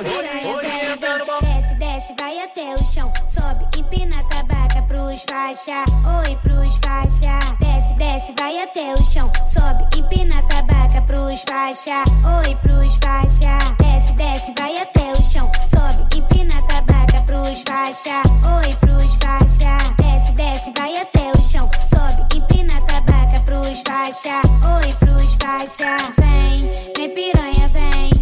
até 2.61 2.75
o 2.75 2.83
chão. 2.85 3.11
Sobe, 3.25 3.65
empina 3.75 4.23
tabaca 4.25 4.83
pros 4.83 5.23
faixa. 5.23 5.83
Oi, 6.19 6.35
pros 6.43 6.77
faixa. 6.83 7.39
Desce, 7.59 7.93
desce, 7.95 8.33
vai 8.37 8.61
até 8.61 8.93
o 8.93 8.97
chão. 9.03 9.31
Sobe, 9.47 9.97
empina 9.97 10.43
tabaca 10.43 11.01
pros 11.01 11.41
faixa. 11.41 12.03
Oi, 12.37 12.55
pros 12.61 12.95
faixa. 13.03 13.57
Desce, 13.79 14.13
desce, 14.13 14.53
vai 14.57 14.77
até 14.77 15.11
o 15.11 15.15
chão. 15.23 15.51
Sobe, 15.69 16.15
empina 16.15 16.61
tabaca 16.67 17.21
pros 17.23 17.63
faixa. 17.67 18.21
Oi, 18.57 18.75
pros 18.75 19.15
faixa. 19.15 19.77
Desce, 19.97 20.31
desce, 20.33 20.71
vai 20.77 20.97
até 20.97 21.31
o 21.31 21.41
chão. 21.41 21.69
Sobe, 21.89 22.37
empina 22.37 22.79
tabaca 22.81 23.39
pros 23.39 23.81
faixa. 23.87 24.41
Oi, 24.77 24.93
pros 24.99 25.33
faixa. 25.41 25.97
Vem, 26.19 26.93
vem 26.95 27.09
piranha, 27.09 27.67
vem. 27.69 28.20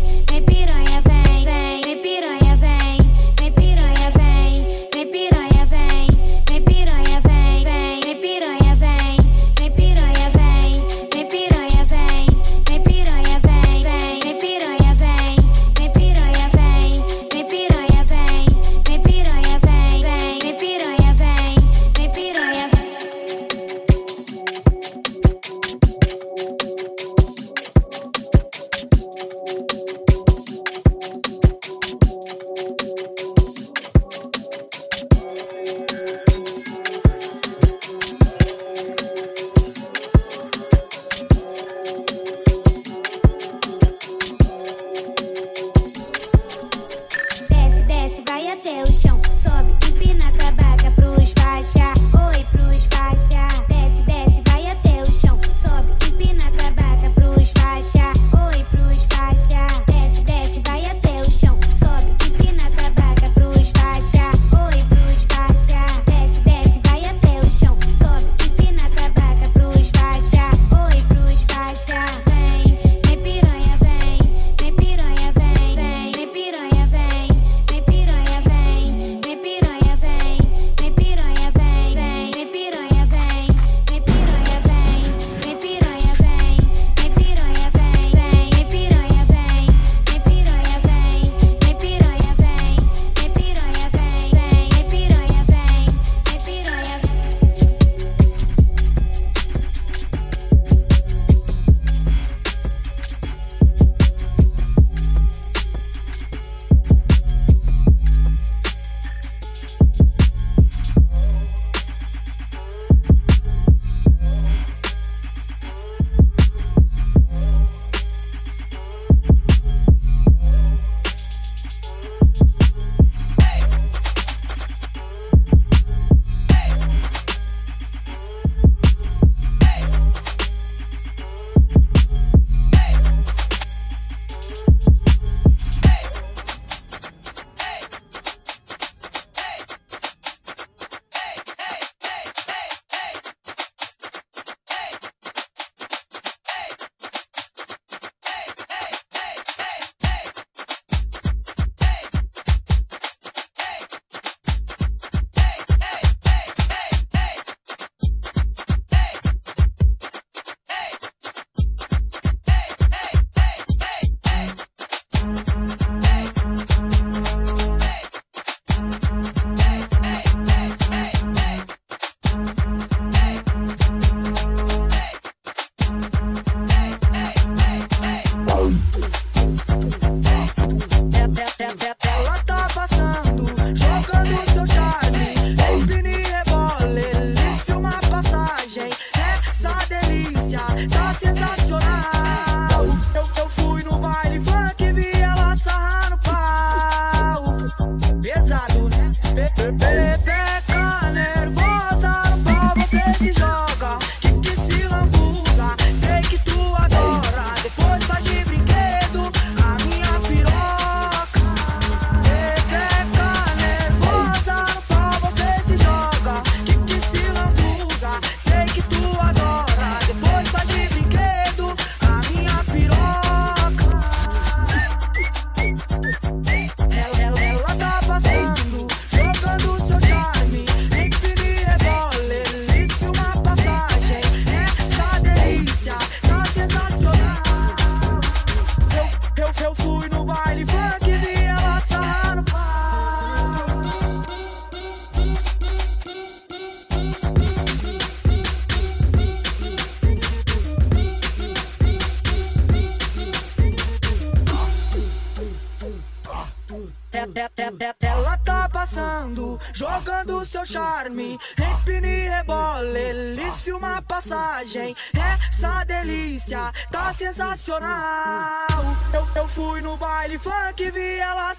Eu, 269.13 269.27
eu 269.41 269.47
fui 269.47 269.81
no 269.81 269.97
baile 269.97 270.37
funk, 270.37 270.91
vi 270.91 271.17
ela 271.17 271.55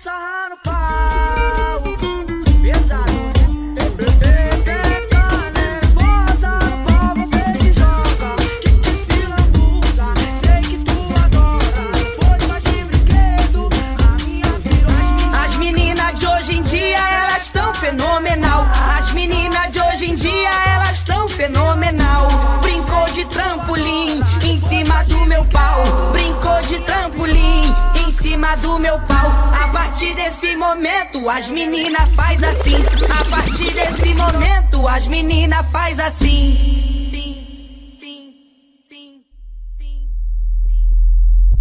cima 28.51 28.57
do 28.57 28.79
meu 28.79 28.99
pau. 29.01 29.29
A 29.63 29.69
partir 29.69 30.15
desse 30.15 30.57
momento, 30.57 31.29
as 31.29 31.49
meninas 31.49 32.09
faz 32.15 32.43
assim. 32.43 32.77
A 33.19 33.25
partir 33.25 33.73
desse 33.75 34.15
momento, 34.15 34.89
as 34.89 35.07
meninas 35.07 35.67
faz 35.71 35.99
assim. 35.99 36.79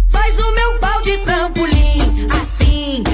Faz 0.08 0.38
o 0.38 0.54
meu 0.54 0.78
pau 0.78 1.02
de 1.02 1.18
trampolim, 1.18 2.28
assim, 2.42 3.04